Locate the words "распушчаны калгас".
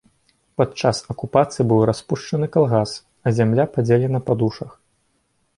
1.89-2.97